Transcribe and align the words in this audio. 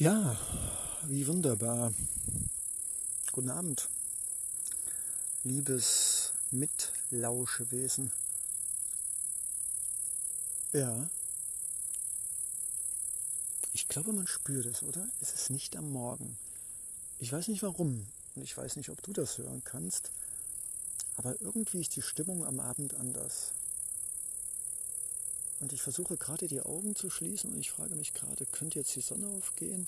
Ja, 0.00 0.36
wie 1.08 1.26
wunderbar. 1.26 1.92
Guten 3.32 3.50
Abend, 3.50 3.88
liebes 5.42 6.30
Mitlauschewesen. 6.52 8.12
Ja, 10.72 11.10
ich 13.72 13.88
glaube, 13.88 14.12
man 14.12 14.28
spürt 14.28 14.66
es, 14.66 14.84
oder? 14.84 15.04
Es 15.20 15.32
ist 15.32 15.50
nicht 15.50 15.76
am 15.76 15.90
Morgen. 15.90 16.38
Ich 17.18 17.32
weiß 17.32 17.48
nicht 17.48 17.64
warum 17.64 18.06
und 18.36 18.42
ich 18.44 18.56
weiß 18.56 18.76
nicht, 18.76 18.90
ob 18.90 19.02
du 19.02 19.12
das 19.12 19.38
hören 19.38 19.62
kannst, 19.64 20.12
aber 21.16 21.34
irgendwie 21.40 21.80
ist 21.80 21.96
die 21.96 22.02
Stimmung 22.02 22.46
am 22.46 22.60
Abend 22.60 22.94
anders. 22.94 23.50
Und 25.60 25.72
ich 25.72 25.82
versuche 25.82 26.16
gerade 26.16 26.46
die 26.46 26.60
Augen 26.60 26.94
zu 26.94 27.10
schließen 27.10 27.52
und 27.52 27.60
ich 27.60 27.70
frage 27.70 27.96
mich 27.96 28.14
gerade, 28.14 28.46
könnte 28.46 28.78
jetzt 28.78 28.94
die 28.94 29.00
Sonne 29.00 29.26
aufgehen? 29.28 29.86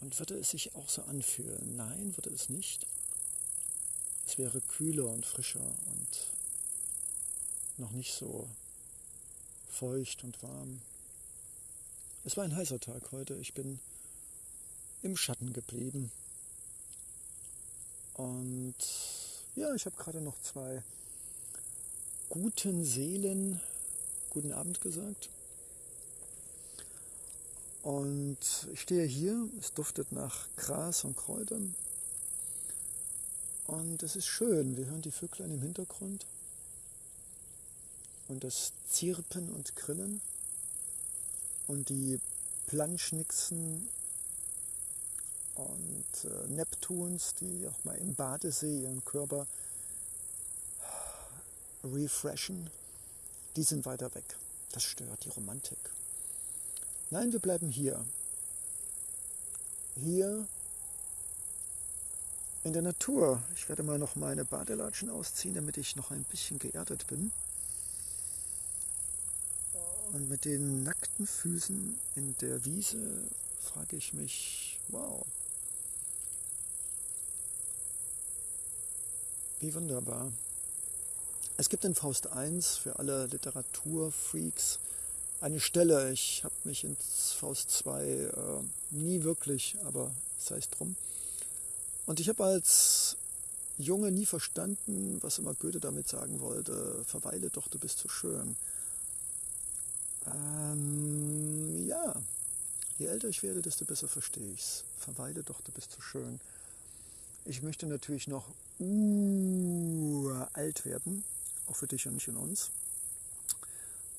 Und 0.00 0.18
würde 0.18 0.36
es 0.36 0.50
sich 0.50 0.74
auch 0.74 0.88
so 0.88 1.02
anfühlen? 1.02 1.76
Nein, 1.76 2.16
würde 2.16 2.30
es 2.30 2.48
nicht. 2.48 2.86
Es 4.26 4.36
wäre 4.36 4.60
kühler 4.60 5.06
und 5.06 5.24
frischer 5.24 5.60
und 5.60 6.08
noch 7.78 7.92
nicht 7.92 8.12
so 8.12 8.48
feucht 9.70 10.24
und 10.24 10.42
warm. 10.42 10.80
Es 12.24 12.36
war 12.36 12.44
ein 12.44 12.54
heißer 12.54 12.78
Tag 12.78 13.12
heute. 13.12 13.34
Ich 13.36 13.54
bin 13.54 13.78
im 15.02 15.16
Schatten 15.16 15.52
geblieben. 15.52 16.10
Und 18.14 18.74
ja, 19.56 19.74
ich 19.74 19.86
habe 19.86 19.96
gerade 19.96 20.20
noch 20.20 20.40
zwei 20.42 20.82
guten 22.28 22.84
Seelen 22.84 23.60
guten 24.32 24.52
Abend 24.52 24.80
gesagt. 24.80 25.28
Und 27.82 28.38
ich 28.72 28.80
stehe 28.80 29.04
hier, 29.04 29.46
es 29.60 29.74
duftet 29.74 30.10
nach 30.12 30.46
Gras 30.56 31.04
und 31.04 31.16
Kräutern. 31.16 31.74
Und 33.66 34.02
es 34.02 34.16
ist 34.16 34.26
schön, 34.26 34.76
wir 34.76 34.86
hören 34.86 35.02
die 35.02 35.10
Vöglein 35.10 35.50
im 35.50 35.60
Hintergrund 35.60 36.24
und 38.28 38.42
das 38.42 38.72
Zirpen 38.90 39.50
und 39.50 39.76
Grillen 39.76 40.20
und 41.66 41.90
die 41.90 42.18
Planschnixen 42.66 43.86
und 45.54 46.04
äh, 46.24 46.48
Neptuns, 46.48 47.34
die 47.34 47.68
auch 47.68 47.84
mal 47.84 47.98
im 47.98 48.14
Badesee 48.14 48.82
ihren 48.82 49.04
Körper 49.04 49.46
refreshen 51.84 52.70
die 53.56 53.62
sind 53.62 53.84
weiter 53.84 54.14
weg. 54.14 54.24
Das 54.72 54.82
stört 54.82 55.24
die 55.24 55.30
Romantik. 55.30 55.78
Nein, 57.10 57.32
wir 57.32 57.40
bleiben 57.40 57.68
hier. 57.68 58.04
Hier 59.96 60.46
in 62.64 62.72
der 62.72 62.82
Natur. 62.82 63.42
Ich 63.54 63.68
werde 63.68 63.82
mal 63.82 63.98
noch 63.98 64.16
meine 64.16 64.44
Badelatschen 64.44 65.10
ausziehen, 65.10 65.54
damit 65.54 65.76
ich 65.76 65.96
noch 65.96 66.10
ein 66.10 66.24
bisschen 66.24 66.58
geerdet 66.58 67.06
bin. 67.06 67.32
Und 70.12 70.28
mit 70.28 70.44
den 70.44 70.82
nackten 70.82 71.26
Füßen 71.26 71.98
in 72.16 72.36
der 72.40 72.64
Wiese 72.64 73.22
frage 73.62 73.96
ich 73.96 74.12
mich, 74.12 74.78
wow, 74.88 75.24
wie 79.60 79.72
wunderbar. 79.74 80.30
Es 81.56 81.68
gibt 81.68 81.84
in 81.84 81.94
Faust 81.94 82.28
1 82.28 82.76
für 82.76 82.98
alle 82.98 83.26
Literaturfreaks 83.26 84.78
eine 85.40 85.60
Stelle, 85.60 86.12
ich 86.12 86.44
habe 86.44 86.54
mich 86.64 86.84
in 86.84 86.96
Faust 86.96 87.70
2 87.70 88.04
äh, 88.04 88.30
nie 88.90 89.22
wirklich, 89.24 89.76
aber 89.84 90.10
sei 90.38 90.58
es 90.58 90.70
drum. 90.70 90.96
Und 92.06 92.20
ich 92.20 92.28
habe 92.28 92.44
als 92.44 93.16
Junge 93.76 94.12
nie 94.12 94.26
verstanden, 94.26 95.18
was 95.20 95.38
immer 95.38 95.54
Goethe 95.54 95.80
damit 95.80 96.08
sagen 96.08 96.40
wollte, 96.40 97.04
verweile 97.06 97.50
doch, 97.50 97.68
du 97.68 97.78
bist 97.78 97.98
so 97.98 98.08
schön. 98.08 98.56
Ähm, 100.26 101.86
ja, 101.88 102.14
je 102.98 103.06
älter 103.06 103.28
ich 103.28 103.42
werde, 103.42 103.62
desto 103.62 103.84
besser 103.84 104.08
verstehe 104.08 104.52
ich 104.52 104.60
es. 104.60 104.84
Verweile 105.00 105.42
doch, 105.42 105.60
du 105.62 105.72
bist 105.72 105.90
so 105.92 106.00
schön. 106.00 106.40
Ich 107.44 107.62
möchte 107.62 107.86
natürlich 107.86 108.28
noch 108.28 108.44
uh, 108.78 110.30
alt 110.52 110.84
werden, 110.84 111.24
auch 111.66 111.76
für 111.76 111.86
dich 111.86 112.06
und 112.06 112.14
nicht 112.14 112.28
in 112.28 112.36
uns. 112.36 112.70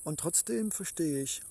Und 0.04 0.20
trotzdem 0.20 0.70
verstehe 0.70 1.22
ich 1.22 1.42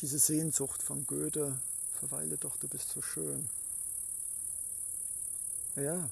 diese 0.00 0.18
Sehnsucht 0.18 0.82
von 0.82 1.06
Goethe, 1.06 1.60
verweile 1.98 2.36
doch, 2.36 2.56
du 2.56 2.66
bist 2.66 2.90
so 2.90 3.00
schön. 3.00 3.48
Ja, 5.76 6.10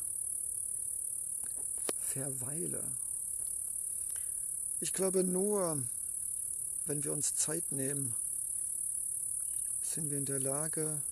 verweile. 2.01 2.83
Ich 4.81 4.93
glaube 4.93 5.25
nur, 5.25 5.83
wenn 6.87 7.05
wir 7.05 7.13
uns 7.13 7.35
Zeit 7.35 7.71
nehmen, 7.73 8.15
sind 9.83 10.11
wir 10.11 10.19
in 10.19 10.25
der 10.25 10.41
Lage 10.41 11.03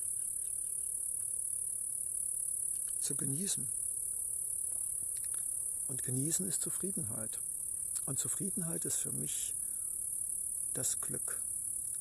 zu 3.01 3.15
genießen. 3.15 3.78
Und 5.89 6.03
genießen 6.03 6.47
ist 6.47 6.63
Zufriedenheit. 6.63 7.39
Und 8.07 8.19
Zufriedenheit 8.19 8.85
ist 8.85 8.97
für 8.97 9.13
mich 9.13 9.55
das 10.75 11.01
Glück. 11.01 11.41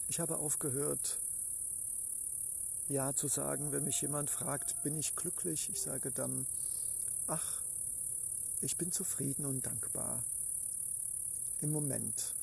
Ich 0.09 0.19
habe 0.19 0.37
aufgehört, 0.37 1.17
ja 2.89 3.13
zu 3.13 3.27
sagen, 3.27 3.71
wenn 3.71 3.83
mich 3.83 4.01
jemand 4.01 4.29
fragt, 4.29 4.81
bin 4.83 4.97
ich 4.97 5.15
glücklich? 5.15 5.69
Ich 5.69 5.81
sage 5.81 6.11
dann, 6.11 6.45
ach, 7.27 7.61
ich 8.61 8.77
bin 8.77 8.91
zufrieden 8.91 9.45
und 9.45 9.65
dankbar. 9.65 10.23
Im 11.61 11.71
Moment. 11.71 12.33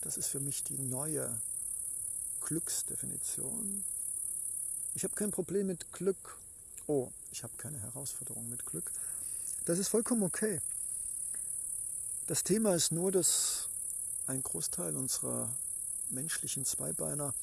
Das 0.00 0.16
ist 0.16 0.28
für 0.28 0.40
mich 0.40 0.64
die 0.64 0.78
neue 0.78 1.40
Glücksdefinition. 2.40 3.84
Ich 4.94 5.04
habe 5.04 5.14
kein 5.14 5.30
Problem 5.30 5.66
mit 5.66 5.92
Glück. 5.92 6.38
Oh, 6.86 7.10
ich 7.32 7.42
habe 7.42 7.56
keine 7.56 7.80
Herausforderung 7.80 8.48
mit 8.48 8.64
Glück. 8.66 8.90
Das 9.64 9.78
ist 9.78 9.88
vollkommen 9.88 10.22
okay. 10.22 10.60
Das 12.26 12.42
Thema 12.42 12.74
ist 12.74 12.90
nur, 12.90 13.12
dass 13.12 13.68
ein 14.26 14.42
Großteil 14.42 14.96
unserer 14.96 15.52
menschlichen 16.08 16.64
Zweibeiner 16.64 17.34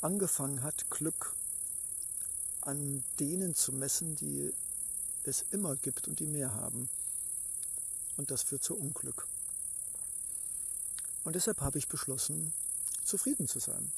angefangen 0.00 0.62
hat, 0.62 0.88
Glück 0.88 1.34
an 2.62 3.04
denen 3.18 3.54
zu 3.54 3.72
messen, 3.72 4.16
die 4.16 4.52
es 5.24 5.44
immer 5.50 5.76
gibt 5.76 6.08
und 6.08 6.18
die 6.18 6.26
mehr 6.26 6.54
haben. 6.54 6.88
Und 8.16 8.30
das 8.30 8.42
führt 8.42 8.62
zu 8.62 8.74
Unglück. 8.74 9.26
Und 11.24 11.36
deshalb 11.36 11.60
habe 11.60 11.76
ich 11.76 11.88
beschlossen, 11.88 12.54
zufrieden 13.04 13.48
zu 13.48 13.58
sein. 13.58 13.92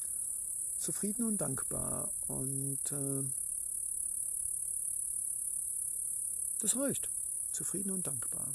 Zufrieden 0.79 1.25
und 1.25 1.37
dankbar. 1.37 2.11
Und 2.27 2.79
äh, 2.91 3.23
das 6.59 6.75
reicht. 6.75 7.07
Zufrieden 7.53 7.91
und 7.91 8.05
dankbar. 8.05 8.47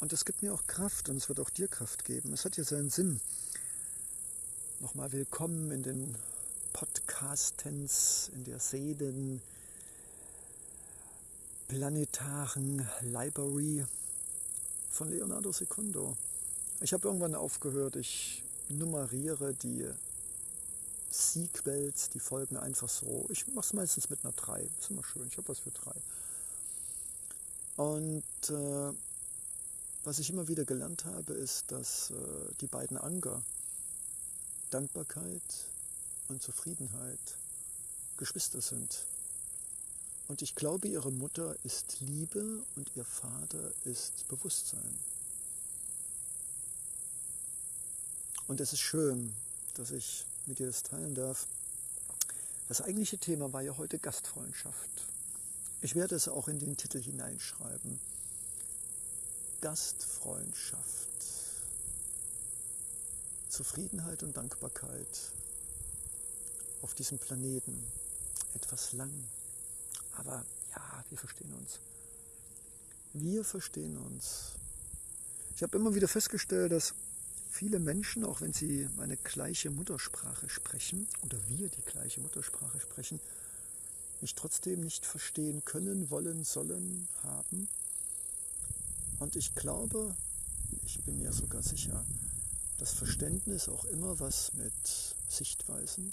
Und 0.00 0.14
es 0.14 0.24
gibt 0.24 0.42
mir 0.42 0.54
auch 0.54 0.66
Kraft 0.66 1.10
und 1.10 1.18
es 1.18 1.28
wird 1.28 1.40
auch 1.40 1.50
dir 1.50 1.68
Kraft 1.68 2.06
geben. 2.06 2.32
Es 2.32 2.46
hat 2.46 2.56
ja 2.56 2.64
seinen 2.64 2.88
Sinn. 2.88 3.20
Nochmal 4.80 5.12
willkommen 5.12 5.70
in 5.70 5.82
den 5.82 6.14
Podcastens, 6.72 8.30
in 8.34 8.44
der 8.44 8.58
Seelen, 8.60 9.42
planetaren 11.68 12.88
Library 13.02 13.84
von 14.90 15.10
Leonardo 15.10 15.52
Secundo. 15.52 16.16
Ich 16.80 16.94
habe 16.94 17.06
irgendwann 17.06 17.34
aufgehört, 17.34 17.96
ich 17.96 18.42
nummeriere 18.70 19.52
die 19.52 19.86
Sequels, 21.10 22.08
die 22.08 22.20
Folgen 22.20 22.56
einfach 22.56 22.88
so. 22.88 23.26
Ich 23.28 23.46
mache 23.48 23.66
es 23.66 23.72
meistens 23.74 24.08
mit 24.08 24.24
einer 24.24 24.32
3. 24.32 24.62
Ist 24.62 24.90
immer 24.90 25.04
schön, 25.04 25.26
ich 25.26 25.36
habe 25.36 25.48
was 25.48 25.58
für 25.58 25.72
3. 25.72 25.92
Und 27.76 28.24
äh, 28.48 28.94
was 30.04 30.18
ich 30.18 30.30
immer 30.30 30.48
wieder 30.48 30.64
gelernt 30.64 31.04
habe, 31.04 31.34
ist, 31.34 31.70
dass 31.72 32.10
äh, 32.10 32.14
die 32.60 32.66
beiden 32.66 32.96
Anker, 32.96 33.42
Dankbarkeit 34.70 35.42
und 36.28 36.42
Zufriedenheit, 36.42 37.18
Geschwister 38.16 38.60
sind. 38.60 39.04
Und 40.28 40.42
ich 40.42 40.54
glaube, 40.54 40.88
ihre 40.88 41.10
Mutter 41.10 41.56
ist 41.64 42.00
Liebe 42.00 42.62
und 42.76 42.90
ihr 42.94 43.04
Vater 43.04 43.72
ist 43.84 44.28
Bewusstsein. 44.28 44.98
Und 48.46 48.60
es 48.60 48.72
ist 48.72 48.80
schön, 48.80 49.32
dass 49.74 49.90
ich 49.90 50.24
mit 50.46 50.58
dir 50.58 50.66
das 50.66 50.82
teilen 50.82 51.14
darf. 51.14 51.46
Das 52.68 52.80
eigentliche 52.80 53.18
Thema 53.18 53.52
war 53.52 53.62
ja 53.62 53.76
heute 53.76 53.98
Gastfreundschaft. 53.98 54.90
Ich 55.82 55.94
werde 55.94 56.14
es 56.14 56.28
auch 56.28 56.48
in 56.48 56.58
den 56.58 56.76
Titel 56.76 57.00
hineinschreiben. 57.00 57.98
Gastfreundschaft. 59.60 61.08
Zufriedenheit 63.48 64.22
und 64.22 64.36
Dankbarkeit 64.36 65.32
auf 66.82 66.94
diesem 66.94 67.18
Planeten. 67.18 67.76
Etwas 68.54 68.92
lang. 68.92 69.12
Aber 70.16 70.44
ja, 70.70 71.04
wir 71.08 71.18
verstehen 71.18 71.52
uns. 71.54 71.78
Wir 73.12 73.44
verstehen 73.44 73.96
uns. 73.98 74.52
Ich 75.56 75.62
habe 75.62 75.76
immer 75.76 75.94
wieder 75.94 76.08
festgestellt, 76.08 76.72
dass 76.72 76.94
viele 77.50 77.80
Menschen, 77.80 78.24
auch 78.24 78.40
wenn 78.40 78.52
sie 78.52 78.88
eine 78.98 79.16
gleiche 79.16 79.70
Muttersprache 79.70 80.48
sprechen 80.48 81.06
oder 81.22 81.36
wir 81.48 81.68
die 81.68 81.82
gleiche 81.82 82.20
Muttersprache 82.20 82.80
sprechen, 82.80 83.20
mich 84.20 84.34
trotzdem 84.34 84.80
nicht 84.80 85.04
verstehen 85.04 85.64
können, 85.64 86.10
wollen, 86.10 86.44
sollen, 86.44 87.08
haben. 87.22 87.68
Und 89.20 89.36
ich 89.36 89.54
glaube, 89.54 90.14
ich 90.86 91.04
bin 91.04 91.18
mir 91.18 91.32
sogar 91.32 91.62
sicher, 91.62 92.04
dass 92.78 92.92
Verständnis 92.92 93.68
auch 93.68 93.84
immer 93.84 94.18
was 94.18 94.54
mit 94.54 94.72
Sichtweisen, 95.28 96.12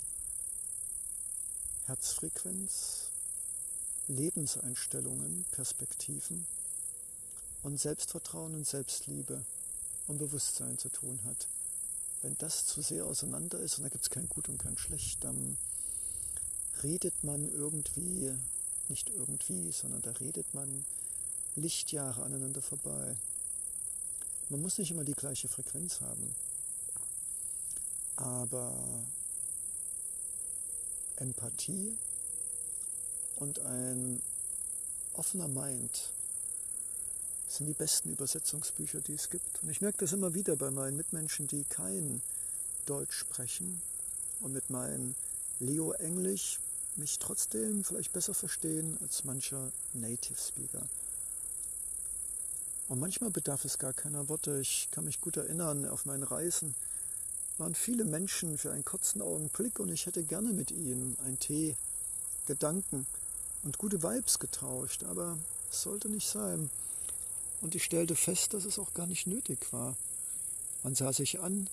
Herzfrequenz, 1.85 3.07
Lebenseinstellungen, 4.09 5.45
Perspektiven 5.51 6.45
und 7.63 7.79
Selbstvertrauen 7.79 8.53
und 8.53 8.67
Selbstliebe 8.67 9.41
und 10.07 10.17
Bewusstsein 10.17 10.77
zu 10.77 10.89
tun 10.89 11.17
hat. 11.23 11.47
Wenn 12.21 12.37
das 12.39 12.65
zu 12.65 12.81
sehr 12.81 13.05
auseinander 13.05 13.57
ist 13.59 13.77
und 13.77 13.83
da 13.83 13.89
gibt 13.89 14.03
es 14.03 14.09
kein 14.09 14.27
Gut 14.27 14.49
und 14.49 14.57
kein 14.57 14.77
Schlecht, 14.77 15.23
dann 15.23 15.57
redet 16.83 17.23
man 17.23 17.47
irgendwie, 17.47 18.33
nicht 18.89 19.09
irgendwie, 19.09 19.71
sondern 19.71 20.01
da 20.01 20.11
redet 20.11 20.53
man 20.53 20.83
Lichtjahre 21.57 22.23
aneinander 22.23 22.61
vorbei. 22.61 23.15
Man 24.49 24.61
muss 24.61 24.77
nicht 24.77 24.91
immer 24.91 25.03
die 25.03 25.13
gleiche 25.13 25.47
Frequenz 25.47 25.99
haben, 25.99 26.35
aber 28.15 28.73
Empathie 31.17 31.97
und 33.35 33.59
ein 33.59 34.21
offener 35.13 35.47
Mind 35.47 36.11
sind 37.49 37.67
die 37.67 37.73
besten 37.73 38.11
Übersetzungsbücher, 38.11 39.01
die 39.01 39.13
es 39.13 39.29
gibt. 39.29 39.63
Und 39.63 39.69
ich 39.69 39.81
merke 39.81 39.99
das 39.99 40.13
immer 40.13 40.33
wieder 40.33 40.55
bei 40.55 40.69
meinen 40.69 40.95
Mitmenschen, 40.97 41.47
die 41.47 41.63
kein 41.63 42.21
Deutsch 42.85 43.17
sprechen 43.17 43.81
und 44.41 44.53
mit 44.53 44.69
meinem 44.69 45.15
Leo-Englisch 45.59 46.59
mich 46.95 47.19
trotzdem 47.19 47.83
vielleicht 47.83 48.13
besser 48.13 48.33
verstehen 48.33 48.97
als 49.01 49.23
mancher 49.23 49.71
Native 49.93 50.39
Speaker. 50.39 50.83
Und 52.87 52.99
manchmal 52.99 53.29
bedarf 53.29 53.65
es 53.65 53.79
gar 53.79 53.93
keiner 53.93 54.29
Worte. 54.29 54.59
Ich 54.61 54.87
kann 54.91 55.05
mich 55.05 55.19
gut 55.21 55.37
erinnern, 55.37 55.87
auf 55.87 56.05
meinen 56.05 56.23
Reisen 56.23 56.73
waren 57.57 57.75
viele 57.75 58.05
Menschen 58.05 58.57
für 58.57 58.71
einen 58.71 58.85
kurzen 58.85 59.21
Augenblick 59.21 59.79
und 59.79 59.91
ich 59.91 60.05
hätte 60.05 60.23
gerne 60.23 60.53
mit 60.53 60.71
ihnen 60.71 61.17
einen 61.25 61.39
Tee, 61.39 61.75
Gedanken 62.45 63.05
und 63.63 63.77
gute 63.77 64.03
Vibes 64.03 64.39
getauscht, 64.39 65.03
aber 65.03 65.37
es 65.71 65.81
sollte 65.81 66.07
nicht 66.07 66.29
sein. 66.29 66.69
Und 67.61 67.73
ich 67.75 67.83
stellte 67.83 68.15
fest, 68.15 68.53
dass 68.53 68.65
es 68.65 68.79
auch 68.79 68.93
gar 68.93 69.07
nicht 69.07 69.27
nötig 69.27 69.73
war. 69.73 69.97
Man 70.83 70.95
sah 70.95 71.11
sich 71.11 71.39
an, 71.39 71.67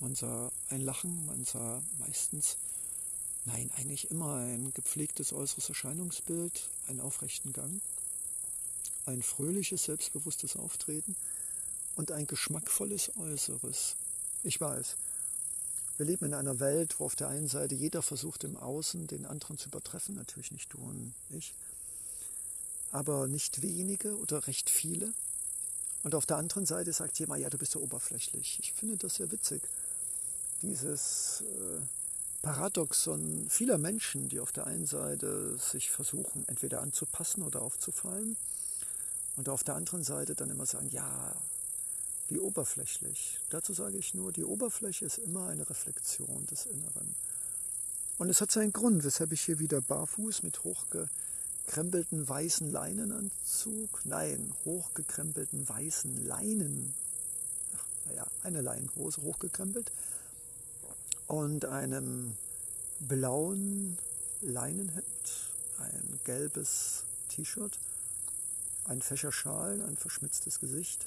man 0.00 0.14
sah 0.14 0.50
ein 0.70 0.80
Lachen, 0.80 1.26
man 1.26 1.44
sah 1.44 1.82
meistens 1.98 2.56
Nein, 3.44 3.70
eigentlich 3.76 4.10
immer 4.10 4.36
ein 4.36 4.72
gepflegtes 4.72 5.32
äußeres 5.32 5.68
Erscheinungsbild, 5.68 6.68
einen 6.86 7.00
aufrechten 7.00 7.52
Gang, 7.52 7.80
ein 9.06 9.22
fröhliches, 9.22 9.84
selbstbewusstes 9.84 10.56
Auftreten 10.56 11.16
und 11.96 12.12
ein 12.12 12.26
geschmackvolles 12.26 13.12
Äußeres. 13.16 13.96
Ich 14.42 14.60
weiß, 14.60 14.96
wir 15.98 16.06
leben 16.06 16.26
in 16.26 16.34
einer 16.34 16.58
Welt, 16.58 16.98
wo 16.98 17.04
auf 17.04 17.16
der 17.16 17.28
einen 17.28 17.48
Seite 17.48 17.74
jeder 17.74 18.02
versucht, 18.02 18.44
im 18.44 18.56
Außen 18.56 19.06
den 19.06 19.26
anderen 19.26 19.58
zu 19.58 19.68
übertreffen, 19.68 20.14
natürlich 20.14 20.52
nicht 20.52 20.72
du 20.72 20.78
und 20.78 21.12
ich, 21.30 21.54
aber 22.90 23.26
nicht 23.28 23.62
wenige 23.62 24.16
oder 24.18 24.46
recht 24.46 24.70
viele. 24.70 25.12
Und 26.02 26.14
auf 26.14 26.26
der 26.26 26.38
anderen 26.38 26.66
Seite 26.66 26.92
sagt 26.92 27.18
jemand, 27.18 27.40
ja, 27.40 27.50
du 27.50 27.58
bist 27.58 27.74
ja 27.74 27.80
oberflächlich. 27.80 28.58
Ich 28.60 28.72
finde 28.72 28.96
das 28.96 29.16
sehr 29.16 29.30
witzig. 29.30 29.62
Dieses 30.62 31.42
äh, 31.42 31.80
Paradoxon 32.42 33.46
vieler 33.48 33.78
Menschen, 33.78 34.28
die 34.28 34.40
auf 34.40 34.50
der 34.50 34.66
einen 34.66 34.86
Seite 34.86 35.56
sich 35.58 35.90
versuchen, 35.90 36.44
entweder 36.48 36.80
anzupassen 36.80 37.42
oder 37.42 37.62
aufzufallen, 37.62 38.36
und 39.36 39.48
auf 39.48 39.64
der 39.64 39.76
anderen 39.76 40.04
Seite 40.04 40.34
dann 40.34 40.50
immer 40.50 40.66
sagen, 40.66 40.88
ja, 40.90 41.34
wie 42.28 42.38
oberflächlich. 42.38 43.38
Dazu 43.50 43.72
sage 43.72 43.98
ich 43.98 44.14
nur, 44.14 44.32
die 44.32 44.44
Oberfläche 44.44 45.04
ist 45.04 45.18
immer 45.18 45.48
eine 45.48 45.68
Reflexion 45.68 46.46
des 46.46 46.66
Inneren. 46.66 47.14
Und 48.18 48.28
es 48.28 48.40
hat 48.40 48.50
seinen 48.50 48.72
Grund, 48.72 49.04
weshalb 49.04 49.32
ich 49.32 49.42
hier 49.42 49.58
wieder 49.58 49.80
barfuß 49.80 50.42
mit 50.42 50.62
hochgekrempelten 50.64 52.28
weißen 52.28 52.70
Leinenanzug, 52.70 54.04
nein, 54.04 54.52
hochgekrempelten 54.64 55.68
weißen 55.68 56.26
Leinen, 56.26 56.94
naja, 58.06 58.26
eine 58.42 58.60
Leinenhose 58.60 59.22
hochgekrempelt, 59.22 59.90
und 61.26 61.64
einem 61.64 62.36
blauen 63.00 63.98
Leinenhemd, 64.42 65.04
ein 65.78 66.20
gelbes 66.24 67.04
T-Shirt, 67.28 67.78
ein 68.84 69.02
Fächerschal, 69.02 69.80
ein 69.82 69.96
verschmitztes 69.96 70.60
Gesicht, 70.60 71.06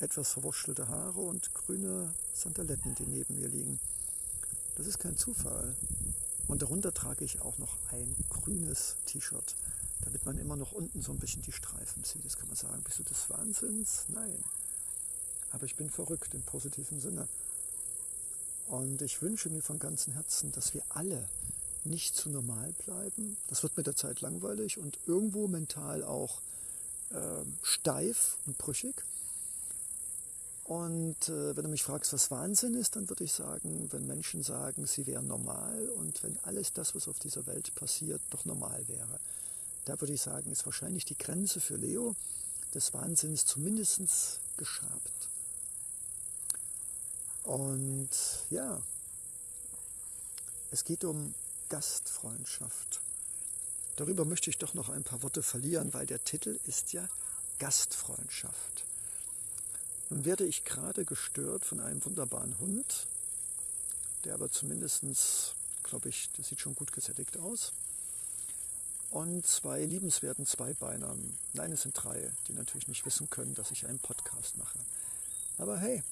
etwas 0.00 0.30
verwurschelte 0.30 0.88
Haare 0.88 1.20
und 1.20 1.54
grüne 1.54 2.12
Sandaletten, 2.34 2.94
die 2.96 3.06
neben 3.06 3.36
mir 3.36 3.48
liegen. 3.48 3.78
Das 4.76 4.86
ist 4.86 4.98
kein 4.98 5.16
Zufall. 5.16 5.74
Und 6.48 6.62
darunter 6.62 6.92
trage 6.92 7.24
ich 7.24 7.40
auch 7.40 7.58
noch 7.58 7.76
ein 7.92 8.16
grünes 8.30 8.96
T-Shirt, 9.06 9.54
damit 10.02 10.26
man 10.26 10.38
immer 10.38 10.56
noch 10.56 10.72
unten 10.72 11.02
so 11.02 11.12
ein 11.12 11.18
bisschen 11.18 11.42
die 11.42 11.52
Streifen 11.52 12.04
sieht. 12.04 12.24
Das 12.24 12.36
kann 12.36 12.48
man 12.48 12.56
sagen, 12.56 12.82
bist 12.82 12.98
du 12.98 13.04
des 13.04 13.30
Wahnsinns? 13.30 14.04
Nein. 14.08 14.42
Aber 15.52 15.64
ich 15.64 15.76
bin 15.76 15.90
verrückt 15.90 16.34
im 16.34 16.42
positiven 16.42 17.00
Sinne. 17.00 17.28
Und 18.68 19.02
ich 19.02 19.22
wünsche 19.22 19.50
mir 19.50 19.62
von 19.62 19.78
ganzem 19.78 20.14
Herzen, 20.14 20.50
dass 20.52 20.74
wir 20.74 20.82
alle 20.88 21.28
nicht 21.84 22.16
zu 22.16 22.30
normal 22.30 22.72
bleiben. 22.84 23.36
Das 23.48 23.62
wird 23.62 23.76
mit 23.76 23.86
der 23.86 23.96
Zeit 23.96 24.20
langweilig 24.20 24.78
und 24.78 24.98
irgendwo 25.06 25.48
mental 25.48 26.02
auch 26.02 26.40
äh, 27.12 27.44
steif 27.62 28.36
und 28.46 28.58
brüchig. 28.58 29.04
Und 30.64 31.28
äh, 31.28 31.56
wenn 31.56 31.64
du 31.64 31.70
mich 31.70 31.82
fragst, 31.82 32.12
was 32.12 32.30
Wahnsinn 32.30 32.74
ist, 32.74 32.96
dann 32.96 33.08
würde 33.08 33.24
ich 33.24 33.32
sagen, 33.32 33.88
wenn 33.90 34.06
Menschen 34.06 34.42
sagen, 34.42 34.86
sie 34.86 35.06
wären 35.06 35.26
normal 35.26 35.88
und 35.96 36.22
wenn 36.22 36.38
alles 36.44 36.72
das, 36.72 36.94
was 36.94 37.08
auf 37.08 37.18
dieser 37.18 37.46
Welt 37.46 37.74
passiert, 37.74 38.20
doch 38.30 38.44
normal 38.44 38.82
wäre. 38.88 39.20
Da 39.84 40.00
würde 40.00 40.14
ich 40.14 40.22
sagen, 40.22 40.50
ist 40.50 40.64
wahrscheinlich 40.64 41.04
die 41.04 41.18
Grenze 41.18 41.60
für 41.60 41.76
Leo 41.76 42.14
des 42.74 42.94
Wahnsinns 42.94 43.44
zumindest 43.44 44.40
geschabt. 44.56 45.28
Und 47.42 48.10
ja, 48.50 48.80
es 50.70 50.84
geht 50.84 51.04
um 51.04 51.34
Gastfreundschaft. 51.68 53.00
Darüber 53.96 54.24
möchte 54.24 54.50
ich 54.50 54.58
doch 54.58 54.74
noch 54.74 54.88
ein 54.88 55.02
paar 55.02 55.22
Worte 55.22 55.42
verlieren, 55.42 55.92
weil 55.92 56.06
der 56.06 56.24
Titel 56.24 56.58
ist 56.66 56.92
ja 56.92 57.08
Gastfreundschaft. 57.58 58.84
Nun 60.10 60.24
werde 60.24 60.44
ich 60.44 60.64
gerade 60.64 61.04
gestört 61.04 61.64
von 61.64 61.80
einem 61.80 62.04
wunderbaren 62.04 62.58
Hund, 62.58 63.06
der 64.24 64.34
aber 64.34 64.50
zumindest, 64.50 65.04
glaube 65.82 66.08
ich, 66.08 66.30
der 66.36 66.44
sieht 66.44 66.60
schon 66.60 66.74
gut 66.74 66.92
gesättigt 66.92 67.36
aus. 67.38 67.72
Und 69.10 69.46
zwei 69.46 69.84
liebenswerten 69.84 70.46
Zweibeinern. 70.46 71.36
Nein, 71.52 71.72
es 71.72 71.82
sind 71.82 71.92
drei, 71.94 72.30
die 72.48 72.54
natürlich 72.54 72.88
nicht 72.88 73.04
wissen 73.04 73.28
können, 73.28 73.54
dass 73.54 73.70
ich 73.70 73.86
einen 73.86 73.98
Podcast 73.98 74.56
mache. 74.56 74.78
Aber 75.58 75.78
hey, 75.78 76.02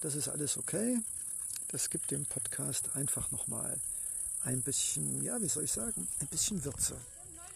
das 0.00 0.16
ist 0.16 0.28
alles 0.28 0.56
okay. 0.56 0.98
Das 1.68 1.88
gibt 1.88 2.10
dem 2.10 2.26
Podcast 2.26 2.96
einfach 2.96 3.30
nochmal 3.30 3.78
ein 4.44 4.62
bisschen, 4.62 5.22
ja, 5.22 5.40
wie 5.40 5.48
soll 5.48 5.64
ich 5.64 5.72
sagen, 5.72 6.06
ein 6.20 6.26
bisschen 6.28 6.64
Würze. 6.64 6.96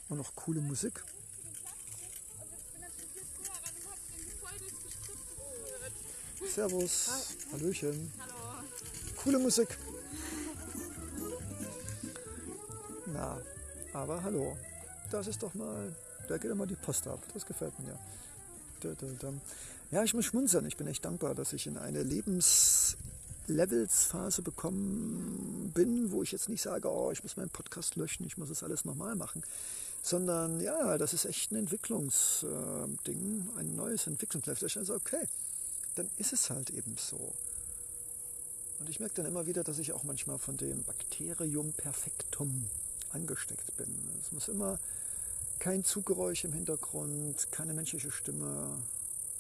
Und 0.08 0.18
noch 0.18 0.34
coole 0.34 0.60
Musik. 0.60 1.02
Servus. 6.54 7.08
Hallöchen. 7.52 8.12
Coole 9.16 9.38
Musik. 9.38 9.68
Na, 13.06 13.40
aber 13.92 14.22
hallo. 14.22 14.56
Das 15.10 15.26
ist 15.26 15.42
doch 15.42 15.54
mal, 15.54 15.94
da 16.28 16.38
geht 16.38 16.50
immer 16.50 16.66
die 16.66 16.76
Post 16.76 17.06
ab. 17.08 17.20
Das 17.32 17.46
gefällt 17.46 17.72
mir. 17.80 17.98
Ja, 19.90 20.04
ich 20.04 20.12
muss 20.12 20.26
schmunzeln. 20.26 20.66
Ich 20.66 20.76
bin 20.76 20.86
echt 20.86 21.04
dankbar, 21.04 21.34
dass 21.34 21.52
ich 21.52 21.66
in 21.66 21.78
eine 21.78 22.02
Lebenslevelsphase 23.46 24.42
bekommen 24.42 25.72
bin, 25.74 26.10
wo 26.12 26.22
ich 26.22 26.32
jetzt 26.32 26.48
nicht 26.48 26.62
sage, 26.62 26.90
oh, 26.90 27.10
ich 27.10 27.22
muss 27.22 27.36
meinen 27.36 27.50
Podcast 27.50 27.96
löschen, 27.96 28.26
ich 28.26 28.38
muss 28.38 28.48
das 28.48 28.62
alles 28.62 28.84
nochmal 28.84 29.14
machen, 29.14 29.42
sondern 30.02 30.60
ja, 30.60 30.98
das 30.98 31.12
ist 31.12 31.24
echt 31.24 31.52
ein 31.52 31.56
Entwicklungsding, 31.56 33.48
ein 33.56 33.76
neues 33.76 34.06
Entwicklungslevel. 34.06 34.68
Also, 34.76 34.94
okay, 34.94 35.28
dann 35.94 36.08
ist 36.18 36.32
es 36.32 36.50
halt 36.50 36.70
eben 36.70 36.96
so. 36.98 37.34
Und 38.80 38.88
ich 38.88 39.00
merke 39.00 39.16
dann 39.16 39.26
immer 39.26 39.46
wieder, 39.46 39.62
dass 39.62 39.78
ich 39.78 39.92
auch 39.92 40.02
manchmal 40.02 40.38
von 40.38 40.56
dem 40.56 40.82
Bakterium 40.82 41.72
perfectum 41.72 42.68
angesteckt 43.12 43.76
bin. 43.76 43.88
Es 44.20 44.32
muss 44.32 44.48
immer 44.48 44.78
kein 45.58 45.84
Zuggeräusch 45.84 46.44
im 46.44 46.52
Hintergrund, 46.52 47.50
keine 47.52 47.72
menschliche 47.72 48.10
Stimme. 48.10 48.76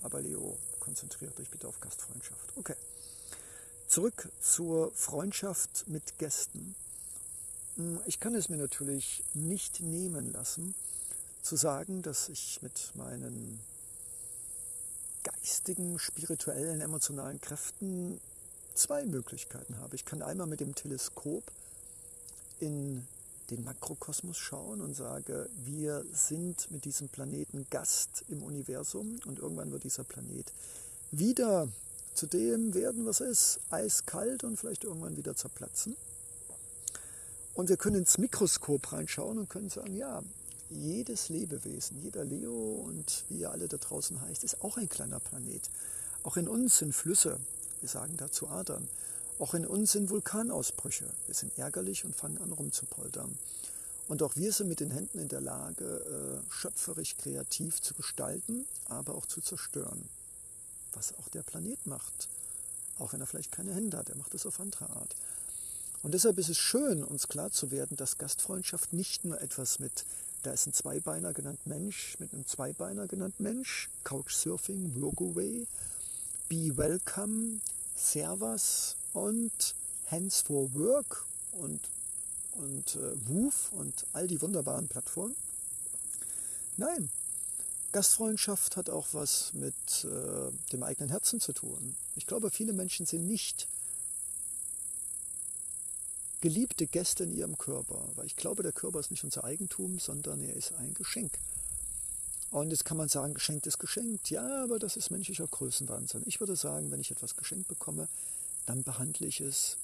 Aber 0.02 0.20
Leo, 0.20 0.56
konzentriert 0.80 1.38
euch 1.40 1.50
bitte 1.50 1.66
auf 1.66 1.80
Gastfreundschaft. 1.80 2.52
Okay. 2.56 2.76
Zurück 3.94 4.28
zur 4.42 4.90
Freundschaft 4.90 5.84
mit 5.86 6.18
Gästen. 6.18 6.74
Hm, 7.76 8.00
ich 8.06 8.18
kann 8.18 8.34
es 8.34 8.48
mir 8.48 8.56
natürlich 8.56 9.22
nicht 9.34 9.78
nehmen 9.78 10.32
lassen, 10.32 10.74
zu 11.44 11.54
sagen, 11.54 12.02
dass 12.02 12.28
ich 12.28 12.58
mit 12.60 12.90
meinen 12.96 13.60
geistigen, 15.22 16.00
spirituellen, 16.00 16.80
emotionalen 16.80 17.40
Kräften 17.40 18.20
zwei 18.74 19.04
Möglichkeiten 19.04 19.78
habe. 19.78 19.94
Ich 19.94 20.04
kann 20.04 20.22
einmal 20.22 20.48
mit 20.48 20.58
dem 20.58 20.74
Teleskop 20.74 21.44
in 22.58 23.06
den 23.50 23.62
Makrokosmos 23.62 24.36
schauen 24.36 24.80
und 24.80 24.96
sage, 24.96 25.48
wir 25.66 26.04
sind 26.12 26.68
mit 26.72 26.84
diesem 26.84 27.08
Planeten 27.08 27.64
Gast 27.70 28.24
im 28.28 28.42
Universum 28.42 29.20
und 29.24 29.38
irgendwann 29.38 29.70
wird 29.70 29.84
dieser 29.84 30.02
Planet 30.02 30.50
wieder 31.12 31.68
zu 32.14 32.26
dem 32.26 32.74
werden, 32.74 33.06
was 33.06 33.20
er 33.20 33.28
ist, 33.28 33.60
eiskalt 33.70 34.44
und 34.44 34.56
vielleicht 34.56 34.84
irgendwann 34.84 35.16
wieder 35.16 35.36
zerplatzen. 35.36 35.96
Und 37.54 37.68
wir 37.68 37.76
können 37.76 37.96
ins 37.96 38.18
Mikroskop 38.18 38.92
reinschauen 38.92 39.38
und 39.38 39.48
können 39.48 39.70
sagen, 39.70 39.94
ja, 39.94 40.22
jedes 40.70 41.28
Lebewesen, 41.28 42.00
jeder 42.02 42.24
Leo 42.24 42.82
und 42.86 43.24
wie 43.28 43.40
ihr 43.40 43.50
alle 43.50 43.68
da 43.68 43.76
draußen 43.76 44.20
heißt, 44.20 44.42
ist 44.44 44.62
auch 44.62 44.76
ein 44.76 44.88
kleiner 44.88 45.20
Planet. 45.20 45.62
Auch 46.22 46.36
in 46.36 46.48
uns 46.48 46.78
sind 46.78 46.94
Flüsse, 46.94 47.38
wir 47.80 47.88
sagen 47.88 48.16
dazu 48.16 48.48
Adern. 48.48 48.88
Auch 49.38 49.54
in 49.54 49.66
uns 49.66 49.92
sind 49.92 50.10
Vulkanausbrüche. 50.10 51.06
Wir 51.26 51.34
sind 51.34 51.58
ärgerlich 51.58 52.04
und 52.04 52.14
fangen 52.14 52.38
an 52.38 52.52
rumzupoltern. 52.52 53.36
Und 54.06 54.22
auch 54.22 54.36
wir 54.36 54.52
sind 54.52 54.68
mit 54.68 54.80
den 54.80 54.90
Händen 54.90 55.18
in 55.18 55.28
der 55.28 55.40
Lage, 55.40 55.84
äh, 55.84 56.52
schöpferisch 56.52 57.16
kreativ 57.16 57.80
zu 57.80 57.94
gestalten, 57.94 58.66
aber 58.88 59.14
auch 59.14 59.26
zu 59.26 59.40
zerstören. 59.40 60.08
Was 60.94 61.14
auch 61.18 61.28
der 61.28 61.42
Planet 61.42 61.86
macht. 61.86 62.28
Auch 62.98 63.12
wenn 63.12 63.20
er 63.20 63.26
vielleicht 63.26 63.52
keine 63.52 63.74
Hände 63.74 63.96
hat, 63.96 64.08
er 64.08 64.16
macht 64.16 64.34
es 64.34 64.46
auf 64.46 64.60
andere 64.60 64.88
Art. 64.90 65.16
Und 66.02 66.12
deshalb 66.12 66.38
ist 66.38 66.50
es 66.50 66.58
schön, 66.58 67.02
uns 67.02 67.28
klar 67.28 67.50
zu 67.50 67.70
werden, 67.70 67.96
dass 67.96 68.18
Gastfreundschaft 68.18 68.92
nicht 68.92 69.24
nur 69.24 69.40
etwas 69.40 69.78
mit, 69.78 70.04
da 70.42 70.52
ist 70.52 70.66
ein 70.66 70.74
Zweibeiner 70.74 71.32
genannt 71.32 71.60
Mensch, 71.66 72.16
mit 72.18 72.32
einem 72.34 72.46
Zweibeiner 72.46 73.06
genannt 73.06 73.40
Mensch, 73.40 73.88
Couchsurfing, 74.04 74.92
Blogaway, 74.92 75.66
Be 76.48 76.76
Welcome, 76.76 77.60
Servas 77.96 78.96
und 79.14 79.74
Hands 80.10 80.40
for 80.42 80.74
Work 80.74 81.24
und, 81.52 81.80
und 82.52 82.96
äh, 82.96 83.28
Woof 83.28 83.72
und 83.72 84.04
all 84.12 84.26
die 84.28 84.42
wunderbaren 84.42 84.88
Plattformen. 84.88 85.34
Nein, 86.76 87.08
Gastfreundschaft 87.94 88.76
hat 88.76 88.90
auch 88.90 89.06
was 89.12 89.52
mit 89.52 89.74
äh, 90.02 90.50
dem 90.72 90.82
eigenen 90.82 91.10
Herzen 91.10 91.40
zu 91.40 91.52
tun. 91.52 91.94
Ich 92.16 92.26
glaube, 92.26 92.50
viele 92.50 92.72
Menschen 92.72 93.06
sind 93.06 93.24
nicht 93.28 93.68
geliebte 96.40 96.88
Gäste 96.88 97.22
in 97.22 97.32
ihrem 97.32 97.56
Körper, 97.56 98.04
weil 98.16 98.26
ich 98.26 98.34
glaube, 98.34 98.64
der 98.64 98.72
Körper 98.72 98.98
ist 98.98 99.12
nicht 99.12 99.22
unser 99.22 99.44
Eigentum, 99.44 100.00
sondern 100.00 100.42
er 100.42 100.54
ist 100.54 100.72
ein 100.72 100.92
Geschenk. 100.94 101.38
Und 102.50 102.70
jetzt 102.70 102.84
kann 102.84 102.96
man 102.96 103.08
sagen, 103.08 103.32
geschenkt 103.32 103.64
ist 103.68 103.78
geschenkt. 103.78 104.28
Ja, 104.28 104.64
aber 104.64 104.80
das 104.80 104.96
ist 104.96 105.12
menschlicher 105.12 105.46
Größenwahnsinn. 105.46 106.24
Ich 106.26 106.40
würde 106.40 106.56
sagen, 106.56 106.90
wenn 106.90 107.00
ich 107.00 107.12
etwas 107.12 107.36
geschenkt 107.36 107.68
bekomme, 107.68 108.08
dann 108.66 108.82
behandle 108.82 109.28
ich 109.28 109.40
es 109.40 109.76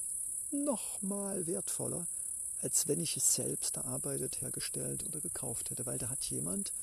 nochmal 0.51 1.47
wertvoller, 1.47 2.05
als 2.61 2.89
wenn 2.89 2.99
ich 2.99 3.15
es 3.15 3.35
selbst 3.35 3.77
erarbeitet, 3.77 4.41
hergestellt 4.41 5.05
oder 5.07 5.21
gekauft 5.21 5.69
hätte, 5.69 5.85
weil 5.85 5.97
da 5.97 6.09
hat 6.09 6.25
jemand, 6.25 6.73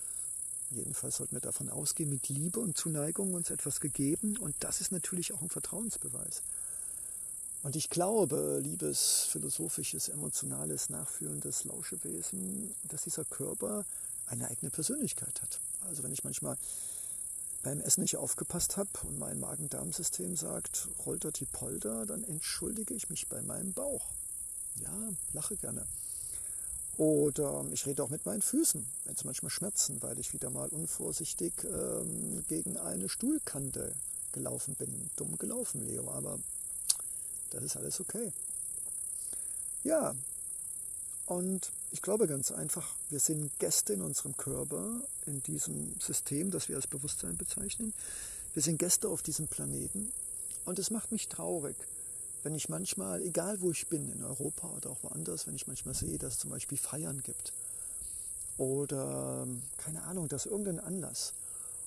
jedenfalls 0.70 1.16
sollten 1.16 1.36
wir 1.36 1.40
davon 1.40 1.70
ausgehen, 1.70 2.10
mit 2.10 2.28
Liebe 2.28 2.60
und 2.60 2.76
Zuneigung 2.76 3.34
uns 3.34 3.50
etwas 3.50 3.80
gegeben 3.80 4.36
und 4.36 4.54
das 4.60 4.80
ist 4.80 4.92
natürlich 4.92 5.32
auch 5.32 5.42
ein 5.42 5.48
Vertrauensbeweis. 5.48 6.42
Und 7.62 7.74
ich 7.74 7.90
glaube, 7.90 8.60
liebes 8.62 9.26
philosophisches, 9.30 10.08
emotionales, 10.08 10.90
nachfühlendes 10.90 11.64
Lauschewesen, 11.64 12.74
dass 12.84 13.02
dieser 13.02 13.24
Körper 13.24 13.84
eine 14.26 14.48
eigene 14.48 14.70
Persönlichkeit 14.70 15.42
hat. 15.42 15.58
Also 15.88 16.02
wenn 16.02 16.12
ich 16.12 16.24
manchmal 16.24 16.56
beim 17.62 17.80
Essen 17.80 18.02
nicht 18.02 18.16
aufgepasst 18.16 18.76
habe 18.76 18.90
und 19.02 19.18
mein 19.18 19.40
Magen-Darm-System 19.40 20.36
sagt, 20.36 20.88
rolter 21.04 21.32
die 21.32 21.46
Polter, 21.46 22.06
dann 22.06 22.22
entschuldige 22.24 22.94
ich 22.94 23.10
mich 23.10 23.26
bei 23.26 23.42
meinem 23.42 23.72
Bauch. 23.72 24.06
Ja, 24.76 24.92
lache 25.32 25.56
gerne. 25.56 25.84
Oder 26.98 27.64
ich 27.72 27.86
rede 27.86 28.02
auch 28.02 28.10
mit 28.10 28.26
meinen 28.26 28.42
Füßen, 28.42 28.84
wenn 29.04 29.14
es 29.14 29.24
manchmal 29.24 29.50
schmerzen, 29.50 30.02
weil 30.02 30.18
ich 30.18 30.34
wieder 30.34 30.50
mal 30.50 30.68
unvorsichtig 30.68 31.52
ähm, 31.64 32.44
gegen 32.48 32.76
eine 32.76 33.08
Stuhlkante 33.08 33.94
gelaufen 34.32 34.74
bin. 34.74 35.08
Dumm 35.14 35.38
gelaufen, 35.38 35.86
Leo, 35.86 36.10
aber 36.10 36.40
das 37.50 37.62
ist 37.62 37.76
alles 37.76 38.00
okay. 38.00 38.32
Ja, 39.84 40.14
und 41.26 41.70
ich 41.92 42.02
glaube 42.02 42.26
ganz 42.26 42.50
einfach, 42.50 42.94
wir 43.10 43.20
sind 43.20 43.56
Gäste 43.60 43.92
in 43.92 44.02
unserem 44.02 44.36
Körper, 44.36 45.00
in 45.26 45.40
diesem 45.44 45.94
System, 46.00 46.50
das 46.50 46.68
wir 46.68 46.74
als 46.74 46.88
Bewusstsein 46.88 47.36
bezeichnen. 47.36 47.94
Wir 48.54 48.62
sind 48.62 48.78
Gäste 48.78 49.08
auf 49.08 49.22
diesem 49.22 49.46
Planeten. 49.46 50.10
Und 50.64 50.80
es 50.80 50.90
macht 50.90 51.12
mich 51.12 51.28
traurig, 51.28 51.76
wenn 52.42 52.54
ich 52.54 52.68
manchmal, 52.68 53.22
egal 53.22 53.60
wo 53.60 53.70
ich 53.70 53.86
bin, 53.88 54.10
in 54.12 54.24
Europa 54.24 54.68
oder 54.76 54.90
auch 54.90 55.02
woanders, 55.02 55.46
wenn 55.46 55.56
ich 55.56 55.66
manchmal 55.66 55.94
sehe, 55.94 56.18
dass 56.18 56.34
es 56.34 56.40
zum 56.40 56.50
Beispiel 56.50 56.78
Feiern 56.78 57.22
gibt. 57.22 57.52
Oder, 58.56 59.46
keine 59.78 60.02
Ahnung, 60.02 60.28
dass 60.28 60.46
irgendein 60.46 60.80
Anlass. 60.80 61.32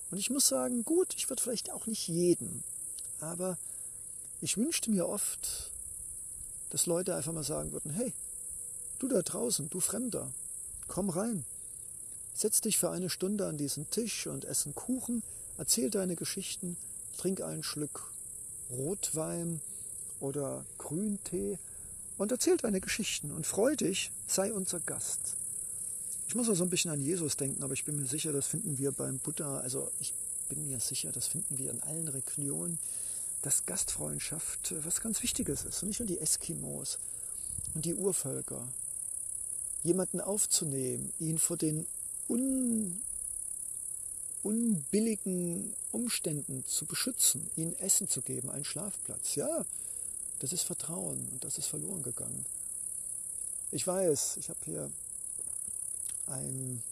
Und 0.10 0.17
ich 0.17 0.29
muss 0.29 0.48
sagen, 0.48 0.84
gut, 0.84 1.13
ich 1.15 1.29
würde 1.29 1.41
vielleicht 1.41 1.72
auch 1.72 1.86
nicht 1.86 2.08
jeden, 2.08 2.63
aber 3.20 3.58
ich 4.41 4.58
wünschte 4.58 4.89
mir 4.89 5.08
oft, 5.08 5.70
dass 6.70 6.86
Leute 6.86 7.15
einfach 7.15 7.34
mal 7.34 7.43
sagen 7.43 7.72
würden, 7.72 7.91
hey, 7.91 8.13
du 9.00 9.08
da 9.08 9.22
draußen, 9.22 9.70
du 9.70 9.79
Fremder, 9.79 10.31
komm 10.88 11.10
rein. 11.10 11.46
Setz 12.34 12.62
dich 12.62 12.77
für 12.77 12.89
eine 12.89 13.10
Stunde 13.10 13.48
an 13.48 13.58
diesen 13.58 13.89
Tisch 13.89 14.27
und 14.27 14.46
ess 14.46 14.65
einen 14.65 14.75
Kuchen, 14.75 15.24
erzähl 15.58 15.89
deine 15.89 16.15
Geschichten, 16.15 16.77
trink 17.17 17.41
einen 17.41 17.63
Schluck 17.63 18.12
Rotwein 18.72 19.62
oder 20.22 20.66
Grüntee 20.78 21.58
und 22.18 22.32
erzähl 22.32 22.58
deine 22.58 22.80
Geschichten 22.80 23.32
und 23.32 23.46
freu 23.46 23.75
dich, 23.75 24.12
sei 24.28 24.54
unser 24.54 24.80
Gast. 24.80 25.20
Ich 26.28 26.36
muss 26.36 26.48
so 26.48 26.63
ein 26.63 26.70
bisschen 26.70 26.92
an 26.92 27.01
Jesus 27.01 27.36
denken, 27.36 27.62
aber 27.63 27.74
ich 27.74 27.84
bin 27.84 28.00
mir 28.00 28.08
sicher, 28.08 28.32
das 28.32 28.48
finden 28.48 28.78
wir 28.78 28.94
beim 28.94 29.20
Buddha, 29.20 29.60
also 29.60 29.92
ich 30.00 30.13
bin 30.48 30.66
mir 30.66 30.80
sicher, 30.80 31.12
das 31.12 31.28
finden 31.28 31.58
wir 31.58 31.72
in 31.72 31.84
allen 31.84 32.08
Religionen 32.08 32.80
dass 33.42 33.66
Gastfreundschaft 33.66 34.74
was 34.86 35.01
ganz 35.01 35.24
Wichtiges 35.24 35.63
ist. 35.63 35.82
Und 35.82 35.90
nicht 35.90 36.00
nur 36.00 36.08
die 36.08 36.20
Eskimos 36.20 37.00
und 37.74 37.86
die 37.86 37.96
Urvölker. 37.96 38.68
Jemanden 39.84 40.22
aufzunehmen, 40.22 41.12
ihn 41.20 41.40
vor 41.40 41.58
den 41.58 41.88
un, 42.30 43.01
unbilligen 44.44 45.74
Umständen 45.92 46.63
zu 46.68 46.86
beschützen, 46.86 47.50
ihnen 47.56 47.74
Essen 47.80 48.08
zu 48.08 48.22
geben, 48.22 48.51
einen 48.51 48.66
Schlafplatz. 48.66 49.36
Ja, 49.36 49.66
das 50.41 50.53
ist 50.53 50.63
Vertrauen 50.63 51.27
und 51.31 51.43
das 51.43 51.57
ist 51.57 51.67
verloren 51.67 52.01
gegangen. 52.01 52.45
Ich 53.71 53.86
weiß, 53.86 54.38
ich 54.38 54.50
habe 54.50 54.60
hier 54.65 54.91
ein 56.27 56.83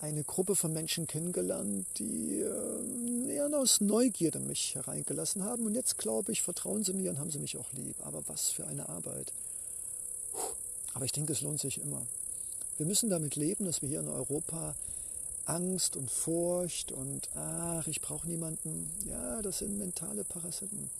eine 0.00 0.22
Gruppe 0.22 0.54
von 0.54 0.72
Menschen 0.74 1.06
kennengelernt, 1.06 1.86
die 1.96 2.40
äh, 2.42 3.34
eher 3.34 3.48
aus 3.58 3.80
Neugierde 3.80 4.38
mich 4.38 4.74
hereingelassen 4.74 5.44
haben. 5.44 5.64
Und 5.64 5.74
jetzt 5.74 5.96
glaube 5.96 6.30
ich, 6.30 6.42
vertrauen 6.42 6.84
sie 6.84 6.92
mir 6.92 7.10
und 7.10 7.18
haben 7.18 7.30
sie 7.30 7.38
mich 7.38 7.56
auch 7.56 7.72
lieb. 7.72 7.96
Aber 8.04 8.22
was 8.28 8.50
für 8.50 8.66
eine 8.66 8.86
Arbeit. 8.90 9.32
Aber 10.92 11.06
ich 11.06 11.12
denke, 11.12 11.32
es 11.32 11.40
lohnt 11.40 11.60
sich 11.60 11.80
immer. 11.80 12.02
Wir 12.76 12.84
müssen 12.84 13.08
damit 13.08 13.34
leben, 13.34 13.64
dass 13.64 13.80
wir 13.80 13.88
hier 13.88 14.00
in 14.00 14.08
Europa 14.08 14.74
Angst 15.46 15.96
und 15.96 16.10
Furcht 16.10 16.92
und 16.92 17.28
ach, 17.34 17.86
ich 17.86 18.00
brauche 18.02 18.28
niemanden. 18.28 18.90
Ja, 19.08 19.40
das 19.40 19.58
sind 19.58 19.78
mentale 19.78 20.24
Parasiten. 20.24 20.90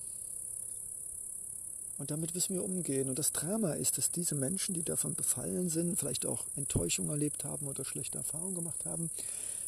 Und 1.99 2.11
damit 2.11 2.35
müssen 2.35 2.55
wir 2.55 2.65
umgehen. 2.65 3.09
Und 3.09 3.19
das 3.19 3.33
Drama 3.33 3.75
ist, 3.75 3.99
dass 3.99 4.11
diese 4.11 4.35
Menschen, 4.35 4.75
die 4.75 4.83
davon 4.83 5.15
befallen 5.15 5.71
sind, 5.71 5.99
vielleicht 5.99 6.27
auch 6.27 6.45
Enttäuschung 6.57 7.09
erlebt 7.09 7.45
haben 7.45 7.67
oder 7.69 7.85
schlechte 7.85 8.19
Erfahrungen 8.19 8.57
gemacht 8.57 8.85
haben, 8.85 9.11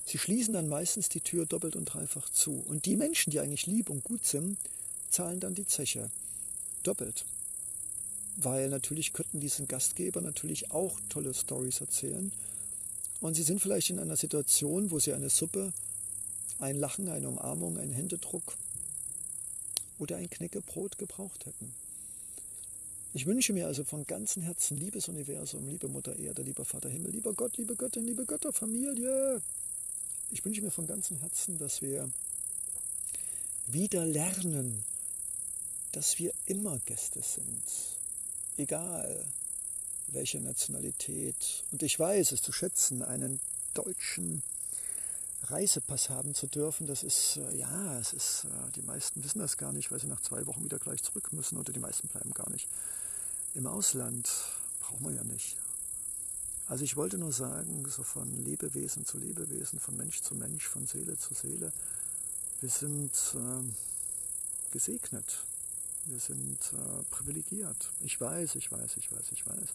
sie 0.06 0.18
schließen 0.18 0.54
dann 0.54 0.68
meistens 0.68 1.08
die 1.08 1.20
Tür 1.20 1.46
doppelt 1.46 1.76
und 1.76 1.84
dreifach 1.84 2.28
zu. 2.30 2.64
Und 2.66 2.84
die 2.86 2.96
Menschen, 2.96 3.30
die 3.30 3.38
eigentlich 3.38 3.66
lieb 3.66 3.90
und 3.90 4.02
gut 4.02 4.24
sind, 4.24 4.58
zahlen 5.10 5.38
dann 5.38 5.54
die 5.54 5.66
Zeche 5.66 6.10
doppelt. 6.82 7.24
Weil 8.36 8.68
natürlich 8.68 9.12
könnten 9.12 9.40
diesen 9.40 9.68
Gastgeber 9.68 10.20
natürlich 10.20 10.72
auch 10.72 10.98
tolle 11.08 11.32
Stories 11.32 11.80
erzählen. 11.80 12.32
Und 13.20 13.34
sie 13.34 13.44
sind 13.44 13.60
vielleicht 13.60 13.90
in 13.90 14.00
einer 14.00 14.16
Situation, 14.16 14.90
wo 14.90 14.98
sie 14.98 15.14
eine 15.14 15.30
Suppe, 15.30 15.72
ein 16.58 16.76
Lachen, 16.76 17.08
eine 17.08 17.28
Umarmung, 17.28 17.78
einen 17.78 17.92
Händedruck 17.92 18.56
oder 19.98 20.16
ein 20.16 20.28
Knäckebrot 20.28 20.98
gebraucht 20.98 21.46
hätten. 21.46 21.72
Ich 23.16 23.24
wünsche 23.24 23.54
mir 23.54 23.66
also 23.66 23.82
von 23.82 24.04
ganzem 24.04 24.42
Herzen, 24.42 24.76
liebes 24.76 25.08
Universum, 25.08 25.66
liebe 25.66 25.88
Mutter 25.88 26.18
Erde, 26.18 26.42
lieber 26.42 26.66
Vater 26.66 26.90
Himmel, 26.90 27.12
lieber 27.12 27.32
Gott, 27.32 27.56
liebe 27.56 27.74
Göttin, 27.74 28.04
liebe 28.04 28.26
Götterfamilie, 28.26 29.40
ich 30.30 30.44
wünsche 30.44 30.60
mir 30.60 30.70
von 30.70 30.86
ganzem 30.86 31.16
Herzen, 31.20 31.56
dass 31.56 31.80
wir 31.80 32.10
wieder 33.68 34.04
lernen, 34.04 34.84
dass 35.92 36.18
wir 36.18 36.30
immer 36.44 36.78
Gäste 36.80 37.22
sind, 37.22 37.62
egal 38.58 39.24
welche 40.08 40.42
Nationalität. 40.42 41.64
Und 41.72 41.82
ich 41.82 41.98
weiß 41.98 42.32
es 42.32 42.42
zu 42.42 42.52
schätzen, 42.52 43.00
einen 43.02 43.40
deutschen 43.72 44.42
Reisepass 45.44 46.10
haben 46.10 46.34
zu 46.34 46.48
dürfen, 46.48 46.86
das 46.86 47.02
ist, 47.02 47.38
äh, 47.38 47.56
ja, 47.56 47.98
es 47.98 48.12
ist, 48.12 48.44
äh, 48.44 48.72
die 48.72 48.82
meisten 48.82 49.24
wissen 49.24 49.38
das 49.38 49.56
gar 49.56 49.72
nicht, 49.72 49.90
weil 49.90 50.00
sie 50.00 50.06
nach 50.06 50.20
zwei 50.20 50.46
Wochen 50.46 50.64
wieder 50.64 50.78
gleich 50.78 51.02
zurück 51.02 51.32
müssen 51.32 51.56
oder 51.56 51.72
die 51.72 51.80
meisten 51.80 52.08
bleiben 52.08 52.32
gar 52.32 52.50
nicht 52.50 52.68
im 53.56 53.66
Ausland. 53.66 54.30
Braucht 54.80 55.00
man 55.00 55.14
ja 55.14 55.24
nicht. 55.24 55.56
Also 56.68 56.84
ich 56.84 56.96
wollte 56.96 57.18
nur 57.18 57.32
sagen, 57.32 57.84
so 57.88 58.02
von 58.02 58.44
Lebewesen 58.44 59.06
zu 59.06 59.18
Lebewesen, 59.18 59.78
von 59.78 59.96
Mensch 59.96 60.22
zu 60.22 60.34
Mensch, 60.34 60.68
von 60.68 60.86
Seele 60.86 61.16
zu 61.16 61.34
Seele, 61.34 61.72
wir 62.60 62.70
sind 62.70 63.12
äh, 63.34 64.72
gesegnet, 64.72 65.44
wir 66.06 66.18
sind 66.18 66.58
äh, 66.72 67.02
privilegiert. 67.10 67.90
Ich 68.00 68.20
weiß, 68.20 68.56
ich 68.56 68.72
weiß, 68.72 68.96
ich 68.96 69.12
weiß, 69.12 69.32
ich 69.32 69.46
weiß. 69.46 69.68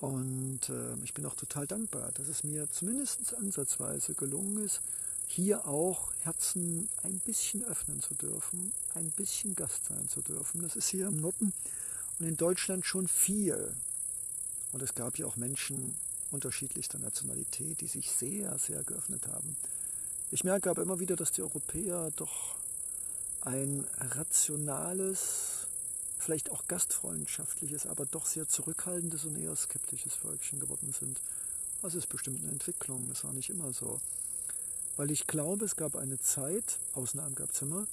Und 0.00 0.68
äh, 0.68 0.94
ich 1.04 1.14
bin 1.14 1.24
auch 1.24 1.36
total 1.36 1.66
dankbar, 1.66 2.10
dass 2.12 2.28
es 2.28 2.42
mir 2.42 2.70
zumindest 2.72 3.34
ansatzweise 3.34 4.14
gelungen 4.14 4.64
ist, 4.64 4.80
hier 5.28 5.66
auch 5.66 6.12
Herzen 6.22 6.88
ein 7.02 7.18
bisschen 7.20 7.64
öffnen 7.64 8.00
zu 8.02 8.14
dürfen, 8.14 8.72
ein 8.94 9.10
bisschen 9.12 9.54
Gast 9.54 9.86
sein 9.88 10.08
zu 10.08 10.20
dürfen. 10.22 10.62
Das 10.62 10.76
ist 10.76 10.88
hier 10.88 11.06
im 11.06 11.20
Norden 11.20 11.52
und 12.18 12.26
in 12.26 12.36
Deutschland 12.36 12.86
schon 12.86 13.08
viel. 13.08 13.74
Und 14.72 14.82
es 14.82 14.94
gab 14.94 15.18
ja 15.18 15.26
auch 15.26 15.36
Menschen 15.36 15.94
unterschiedlichster 16.30 16.98
Nationalität, 16.98 17.80
die 17.80 17.86
sich 17.86 18.10
sehr, 18.10 18.58
sehr 18.58 18.82
geöffnet 18.84 19.26
haben. 19.28 19.56
Ich 20.30 20.44
merke 20.44 20.70
aber 20.70 20.82
immer 20.82 20.98
wieder, 20.98 21.16
dass 21.16 21.32
die 21.32 21.42
Europäer 21.42 22.10
doch 22.16 22.56
ein 23.42 23.86
rationales, 23.98 25.68
vielleicht 26.18 26.50
auch 26.50 26.66
gastfreundschaftliches, 26.66 27.86
aber 27.86 28.06
doch 28.06 28.26
sehr 28.26 28.48
zurückhaltendes 28.48 29.24
und 29.24 29.36
eher 29.36 29.54
skeptisches 29.54 30.14
Völkchen 30.14 30.58
geworden 30.58 30.92
sind. 30.98 31.20
Das 31.82 31.94
ist 31.94 32.08
bestimmt 32.08 32.42
eine 32.42 32.50
Entwicklung, 32.50 33.06
das 33.08 33.22
war 33.22 33.32
nicht 33.32 33.50
immer 33.50 33.72
so. 33.72 34.00
Weil 34.96 35.10
ich 35.10 35.26
glaube, 35.28 35.64
es 35.64 35.76
gab 35.76 35.94
eine 35.94 36.18
Zeit, 36.20 36.78
Ausnahmen 36.94 37.36
gab 37.36 37.50
es 37.50 37.62
immer, 37.62 37.86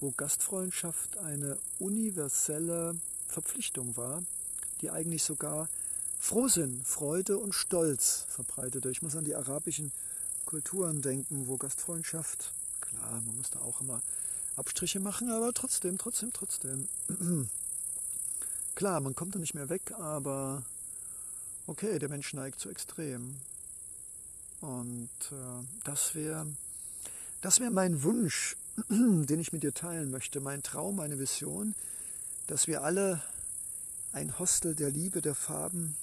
wo 0.00 0.10
Gastfreundschaft 0.10 1.16
eine 1.18 1.56
universelle 1.78 2.96
Verpflichtung 3.30 3.96
war, 3.96 4.22
die 4.80 4.90
eigentlich 4.90 5.22
sogar 5.22 5.68
Frohsinn, 6.18 6.82
Freude 6.84 7.38
und 7.38 7.54
Stolz 7.54 8.26
verbreitete. 8.28 8.90
Ich 8.90 9.02
muss 9.02 9.16
an 9.16 9.24
die 9.24 9.34
arabischen 9.34 9.92
Kulturen 10.44 11.00
denken, 11.00 11.46
wo 11.48 11.56
Gastfreundschaft, 11.56 12.52
klar, 12.80 13.22
man 13.24 13.36
muss 13.36 13.50
da 13.50 13.60
auch 13.60 13.80
immer 13.80 14.02
Abstriche 14.56 15.00
machen, 15.00 15.30
aber 15.30 15.52
trotzdem, 15.54 15.96
trotzdem, 15.96 16.32
trotzdem. 16.32 16.88
Klar, 18.74 19.00
man 19.00 19.14
kommt 19.14 19.34
da 19.34 19.38
nicht 19.38 19.54
mehr 19.54 19.68
weg, 19.68 19.92
aber 19.98 20.62
okay, 21.66 21.98
der 21.98 22.08
Mensch 22.08 22.32
neigt 22.32 22.60
zu 22.60 22.70
extrem. 22.70 23.36
Und 24.60 25.10
äh, 25.32 25.64
das 25.84 26.14
wäre 26.14 26.46
das 27.40 27.58
wär 27.60 27.70
mein 27.70 28.02
Wunsch, 28.02 28.56
den 28.90 29.40
ich 29.40 29.52
mit 29.52 29.62
dir 29.62 29.72
teilen 29.72 30.10
möchte, 30.10 30.40
mein 30.40 30.62
Traum, 30.62 30.96
meine 30.96 31.18
Vision, 31.18 31.74
dass 32.50 32.66
wir 32.66 32.82
alle 32.82 33.22
ein 34.12 34.36
Hostel 34.40 34.74
der 34.74 34.90
Liebe, 34.90 35.22
der 35.22 35.36
Farben 35.36 35.96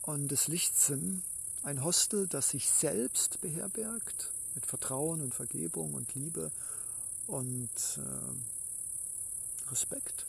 und 0.00 0.28
des 0.28 0.48
Lichts 0.48 0.86
sind. 0.86 1.22
Ein 1.62 1.84
Hostel, 1.84 2.26
das 2.26 2.48
sich 2.48 2.70
selbst 2.70 3.42
beherbergt, 3.42 4.30
mit 4.54 4.64
Vertrauen 4.64 5.20
und 5.20 5.34
Vergebung 5.34 5.92
und 5.92 6.14
Liebe 6.14 6.50
und 7.26 7.68
äh, 7.98 9.70
Respekt. 9.70 10.24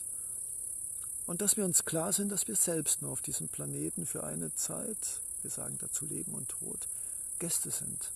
Und 1.26 1.40
dass 1.40 1.56
wir 1.56 1.64
uns 1.64 1.86
klar 1.86 2.12
sind, 2.12 2.28
dass 2.28 2.46
wir 2.46 2.56
selbst 2.56 3.00
nur 3.00 3.12
auf 3.12 3.22
diesem 3.22 3.48
Planeten 3.48 4.04
für 4.04 4.24
eine 4.24 4.54
Zeit, 4.56 5.22
wir 5.40 5.50
sagen 5.50 5.78
dazu 5.80 6.04
Leben 6.04 6.34
und 6.34 6.50
Tod, 6.50 6.86
Gäste 7.38 7.70
sind. 7.70 8.10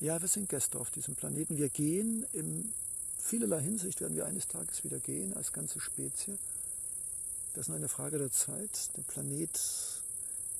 Ja, 0.00 0.18
wir 0.22 0.28
sind 0.28 0.48
Gäste 0.48 0.78
auf 0.78 0.88
diesem 0.88 1.14
Planeten. 1.14 1.58
Wir 1.58 1.68
gehen 1.68 2.24
in 2.32 2.72
vielerlei 3.26 3.60
Hinsicht, 3.60 4.00
werden 4.00 4.16
wir 4.16 4.26
eines 4.26 4.46
Tages 4.46 4.84
wieder 4.84 4.98
gehen 4.98 5.34
als 5.34 5.52
ganze 5.52 5.80
Spezie. 5.80 6.38
Das 7.54 7.62
ist 7.62 7.68
nur 7.68 7.76
eine 7.76 7.88
Frage 7.88 8.18
der 8.18 8.30
Zeit. 8.30 8.96
Der 8.96 9.02
Planet 9.02 9.50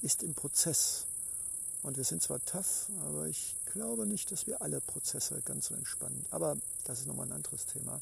ist 0.03 0.23
im 0.23 0.35
Prozess. 0.35 1.05
Und 1.83 1.97
wir 1.97 2.05
sind 2.05 2.23
zwar 2.23 2.45
tough, 2.45 2.89
aber 3.07 3.29
ich 3.29 3.55
glaube 3.73 4.07
nicht, 4.07 4.33
dass 4.33 4.47
wir 4.47 4.61
alle 4.61 4.81
Prozesse 4.81 5.41
ganz 5.45 5.67
so 5.67 5.75
entspannen. 5.75 6.27
Aber 6.31 6.57
das 6.85 7.01
ist 7.01 7.07
nochmal 7.07 7.27
ein 7.27 7.33
anderes 7.33 7.67
Thema. 7.67 8.01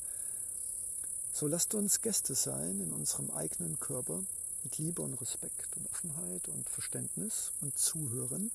So 1.35 1.47
lasst 1.47 1.75
uns 1.75 2.01
Gäste 2.01 2.35
sein 2.35 2.81
in 2.81 2.93
unserem 2.93 3.31
eigenen 3.33 3.79
Körper 3.81 4.23
mit 4.63 4.79
Liebe 4.79 5.03
und 5.03 5.15
Respekt 5.15 5.77
und 5.77 5.91
Offenheit 5.91 6.49
und 6.49 6.71
Verständnis 6.71 7.51
und 7.61 7.77
Zuhören. 7.77 8.51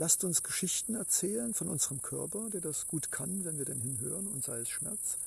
Lasst 0.00 0.24
uns 0.24 0.42
Geschichten 0.42 0.94
erzählen 0.94 1.52
von 1.52 1.68
unserem 1.68 2.00
Körper, 2.00 2.48
der 2.48 2.62
das 2.62 2.88
gut 2.88 3.12
kann, 3.12 3.44
wenn 3.44 3.58
wir 3.58 3.66
denn 3.66 3.82
hinhören 3.82 4.26
und 4.28 4.42
sei 4.42 4.60
es 4.60 4.70
Schmerz. 4.70 5.18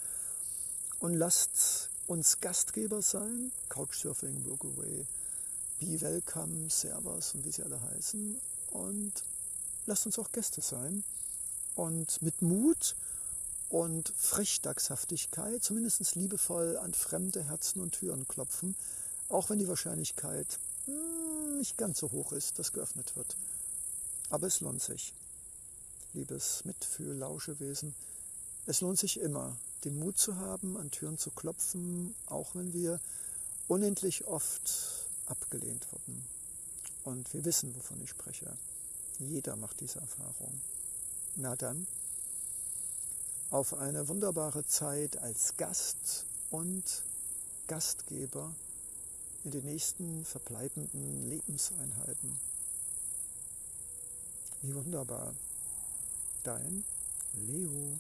Und 1.00 1.14
lasst 1.14 1.90
uns 2.08 2.40
Gastgeber 2.42 3.04
sein, 3.04 3.52
Couchsurfing, 3.70 4.44
Workaway, 4.50 5.06
Be 5.80 6.02
Welcome, 6.02 6.72
Servers 6.72 7.36
und 7.36 7.46
wie 7.46 7.52
sie 7.52 7.62
alle 7.62 7.80
heißen. 7.80 8.42
Und 8.72 9.14
lasst 9.86 10.08
uns 10.08 10.18
auch 10.18 10.32
Gäste 10.32 10.62
sein 10.62 11.04
und 11.76 12.20
mit 12.24 12.42
Mut 12.42 12.96
und 13.70 14.12
Frechdachshaftigkeit, 14.18 15.64
zumindest 15.64 16.16
liebevoll 16.16 16.78
an 16.78 16.96
fremde 16.96 17.44
Herzen 17.44 17.80
und 17.80 17.92
Türen 17.92 18.28
klopfen, 18.28 18.76
auch 19.30 19.52
wenn 19.52 19.60
die 19.60 19.68
Wahrscheinlichkeit 19.68 20.48
hm, 20.88 21.60
nicht 21.60 21.78
ganz 21.78 22.00
so 22.00 22.12
hoch 22.12 22.32
ist, 22.32 22.58
dass 22.58 22.74
geöffnet 22.74 23.16
wird. 23.16 23.36
Aber 24.34 24.48
es 24.48 24.62
lohnt 24.62 24.82
sich, 24.82 25.14
liebes 26.14 26.66
Mitfühl, 26.66 27.18
Lauschewesen, 27.18 27.94
es 28.66 28.82
lohnt 28.82 28.98
sich 28.98 29.20
immer, 29.20 29.56
den 29.84 30.00
Mut 30.00 30.18
zu 30.18 30.38
haben, 30.38 30.76
an 30.76 30.90
Türen 30.90 31.20
zu 31.20 31.30
klopfen, 31.30 32.16
auch 32.26 32.56
wenn 32.56 32.74
wir 32.74 33.00
unendlich 33.68 34.26
oft 34.26 35.06
abgelehnt 35.28 35.86
wurden. 35.92 36.26
Und 37.04 37.32
wir 37.32 37.46
wissen, 37.46 37.76
wovon 37.76 38.02
ich 38.02 38.10
spreche. 38.10 38.52
Jeder 39.20 39.56
macht 39.56 39.82
diese 39.82 40.00
Erfahrung. 40.00 40.60
Na 41.36 41.56
dann, 41.56 41.86
auf 43.52 43.76
eine 43.76 44.08
wunderbare 44.08 44.66
Zeit 44.66 45.16
als 45.18 45.58
Gast 45.58 46.26
und 46.50 47.04
Gastgeber 47.68 48.52
in 49.44 49.52
den 49.52 49.66
nächsten 49.66 50.26
verbleibenden 50.26 51.30
Lebenseinheiten. 51.30 52.53
Wie 54.64 54.74
wunderbar. 54.74 55.34
Dein 56.44 56.86
Leo. 57.34 58.00